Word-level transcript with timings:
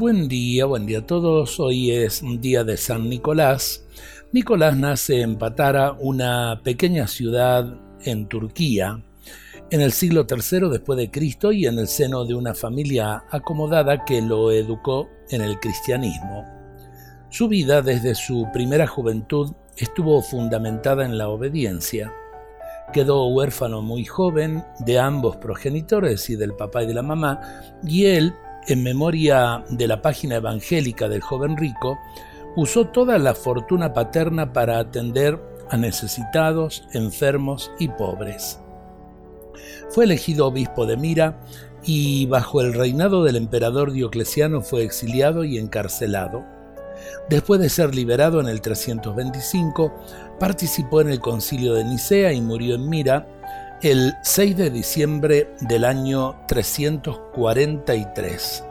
Buen 0.00 0.28
día, 0.28 0.64
buen 0.64 0.86
día 0.86 1.00
a 1.00 1.06
todos. 1.06 1.60
Hoy 1.60 1.90
es 1.90 2.22
un 2.22 2.40
día 2.40 2.64
de 2.64 2.78
San 2.78 3.10
Nicolás. 3.10 3.84
Nicolás 4.32 4.74
nace 4.74 5.20
en 5.20 5.36
Patara, 5.36 5.92
una 5.92 6.62
pequeña 6.64 7.06
ciudad 7.06 7.78
en 8.02 8.26
Turquía, 8.26 9.04
en 9.70 9.80
el 9.82 9.92
siglo 9.92 10.26
III 10.26 10.70
después 10.70 10.96
de 10.96 11.10
Cristo 11.10 11.52
y 11.52 11.66
en 11.66 11.78
el 11.78 11.86
seno 11.86 12.24
de 12.24 12.34
una 12.34 12.54
familia 12.54 13.24
acomodada 13.30 14.06
que 14.06 14.22
lo 14.22 14.50
educó 14.52 15.06
en 15.28 15.42
el 15.42 15.60
cristianismo. 15.60 16.46
Su 17.28 17.48
vida 17.48 17.82
desde 17.82 18.14
su 18.14 18.48
primera 18.54 18.86
juventud 18.86 19.52
estuvo 19.76 20.22
fundamentada 20.22 21.04
en 21.04 21.18
la 21.18 21.28
obediencia. 21.28 22.10
Quedó 22.94 23.26
huérfano 23.26 23.82
muy 23.82 24.06
joven 24.06 24.64
de 24.78 24.98
ambos 24.98 25.36
progenitores 25.36 26.30
y 26.30 26.36
del 26.36 26.54
papá 26.54 26.84
y 26.84 26.86
de 26.86 26.94
la 26.94 27.02
mamá, 27.02 27.38
y 27.84 28.06
él, 28.06 28.32
en 28.72 28.82
memoria 28.82 29.64
de 29.68 29.86
la 29.86 30.02
página 30.02 30.36
evangélica 30.36 31.08
del 31.08 31.20
joven 31.20 31.56
rico, 31.56 31.98
usó 32.56 32.86
toda 32.86 33.18
la 33.18 33.34
fortuna 33.34 33.92
paterna 33.92 34.52
para 34.52 34.78
atender 34.78 35.40
a 35.70 35.76
necesitados, 35.76 36.84
enfermos 36.92 37.70
y 37.78 37.88
pobres. 37.88 38.60
Fue 39.90 40.04
elegido 40.04 40.46
obispo 40.46 40.86
de 40.86 40.96
Mira 40.96 41.40
y 41.82 42.26
bajo 42.26 42.60
el 42.60 42.74
reinado 42.74 43.24
del 43.24 43.36
emperador 43.36 43.92
Diocleciano 43.92 44.60
fue 44.62 44.82
exiliado 44.82 45.44
y 45.44 45.58
encarcelado. 45.58 46.44
Después 47.28 47.60
de 47.60 47.68
ser 47.68 47.94
liberado 47.94 48.40
en 48.40 48.48
el 48.48 48.60
325, 48.60 49.92
participó 50.38 51.00
en 51.00 51.10
el 51.10 51.20
concilio 51.20 51.74
de 51.74 51.84
Nicea 51.84 52.32
y 52.32 52.40
murió 52.40 52.74
en 52.74 52.88
Mira 52.88 53.26
el 53.82 54.14
6 54.22 54.56
de 54.58 54.70
diciembre 54.70 55.54
del 55.62 55.86
año 55.86 56.36
343. 56.48 58.64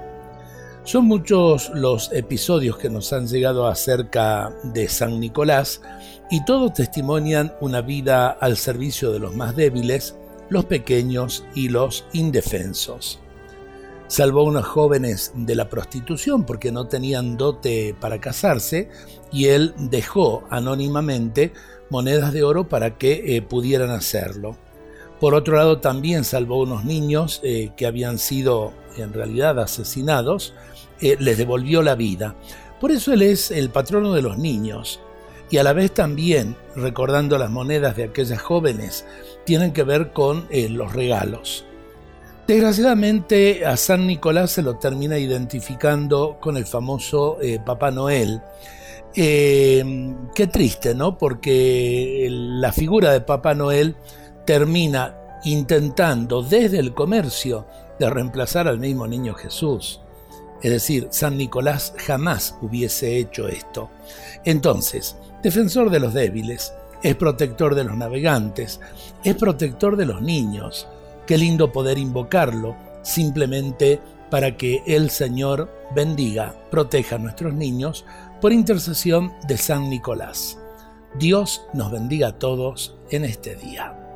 Son 0.84 1.06
muchos 1.06 1.72
los 1.74 2.14
episodios 2.14 2.78
que 2.78 2.92
nos 2.92 3.12
han 3.12 3.28
llegado 3.28 3.68
acerca 3.68 4.54
de 4.64 4.88
San 4.88 5.20
Nicolás 5.20 5.82
y 6.30 6.46
todos 6.46 6.74
testimonian 6.74 7.56
una 7.60 7.82
vida 7.82 8.30
al 8.30 8.56
servicio 8.56 9.12
de 9.12 9.18
los 9.18 9.36
más 9.36 9.56
débiles, 9.56 10.16
los 10.50 10.66
pequeños 10.66 11.44
y 11.56 11.70
los 11.70 12.06
indefensos. 12.14 13.20
Salvó 14.06 14.42
a 14.42 14.44
unos 14.44 14.68
jóvenes 14.68 15.32
de 15.36 15.56
la 15.56 15.70
prostitución 15.70 16.44
porque 16.44 16.72
no 16.72 16.88
tenían 16.88 17.36
dote 17.36 17.96
para 18.00 18.22
casarse 18.22 18.90
y 19.32 19.48
él 19.48 19.74
dejó 19.78 20.44
anónimamente 20.52 21.52
monedas 21.90 22.32
de 22.32 22.44
oro 22.44 22.70
para 22.70 23.00
que 23.00 23.36
eh, 23.36 23.42
pudieran 23.42 23.90
hacerlo. 23.90 24.56
Por 25.20 25.36
otro 25.36 25.58
lado, 25.58 25.80
también 25.80 26.24
salvó 26.24 26.62
unos 26.62 26.86
niños 26.86 27.42
eh, 27.44 27.72
que 27.76 27.86
habían 27.86 28.20
sido 28.20 28.74
en 28.98 29.14
realidad 29.14 29.60
asesinados, 29.60 30.54
eh, 31.02 31.18
les 31.20 31.38
devolvió 31.38 31.82
la 31.82 31.96
vida. 31.96 32.36
Por 32.80 32.92
eso 32.92 33.14
él 33.14 33.22
es 33.22 33.52
el 33.52 33.70
patrono 33.70 34.14
de 34.14 34.22
los 34.22 34.38
niños 34.38 35.02
y 35.52 35.58
a 35.58 35.64
la 35.64 35.74
vez 35.74 35.94
también, 35.94 36.56
recordando 36.76 37.38
las 37.38 37.50
monedas 37.50 37.96
de 37.96 38.06
aquellas 38.06 38.42
jóvenes, 38.42 39.06
tienen 39.46 39.74
que 39.74 39.84
ver 39.84 40.14
con 40.14 40.48
los 40.52 40.94
regalos. 40.94 41.66
Desgraciadamente 42.50 43.64
a 43.64 43.78
San 43.78 44.08
Nicolás 44.08 44.50
se 44.50 44.64
lo 44.64 44.78
termina 44.78 45.20
identificando 45.20 46.38
con 46.40 46.58
el 46.58 46.66
famoso 46.66 47.38
eh, 47.42 47.60
Papá 47.64 47.92
Noel. 47.92 48.42
Eh, 49.16 50.16
qué 50.34 50.48
triste, 50.48 50.96
¿no? 50.96 51.16
Porque 51.16 52.28
la 52.32 52.72
figura 52.72 53.12
de 53.12 53.22
Papá 53.22 53.54
Noel 53.54 53.96
termina 54.50 55.16
intentando 55.44 56.42
desde 56.42 56.80
el 56.80 56.96
comercio 56.96 57.68
de 58.00 58.10
reemplazar 58.10 58.68
al 58.68 58.80
mismo 58.80 59.06
niño 59.06 59.36
Jesús. 59.36 60.02
Es 60.64 60.72
decir, 60.72 61.08
San 61.12 61.38
Nicolás 61.38 61.94
jamás 61.98 62.58
hubiese 62.60 63.20
hecho 63.20 63.48
esto. 63.48 63.92
Entonces, 64.46 65.18
defensor 65.44 65.92
de 65.92 66.00
los 66.00 66.16
débiles, 66.16 66.74
es 67.04 67.16
protector 67.16 67.76
de 67.76 67.84
los 67.84 67.96
navegantes, 67.96 68.80
es 69.24 69.36
protector 69.36 69.96
de 69.98 70.08
los 70.08 70.20
niños, 70.20 70.88
Qué 71.28 71.38
lindo 71.38 71.72
poder 71.72 72.00
invocarlo 72.00 72.76
simplemente 73.04 74.00
para 74.32 74.58
que 74.58 74.82
el 74.88 75.12
Señor 75.12 75.72
bendiga, 75.94 76.56
proteja 76.72 77.18
a 77.18 77.20
nuestros 77.20 77.54
niños 77.54 78.04
por 78.42 78.52
intercesión 78.52 79.32
de 79.48 79.58
San 79.58 79.92
Nicolás. 79.92 80.58
Dios 81.20 81.62
nos 81.72 81.92
bendiga 81.92 82.30
a 82.30 82.40
todos 82.40 82.98
en 83.12 83.26
este 83.26 83.56
día. 83.56 84.09